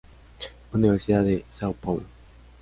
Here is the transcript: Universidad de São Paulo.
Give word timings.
Universidad 0.73 1.23
de 1.23 1.45
São 1.53 1.73
Paulo. 1.75 2.01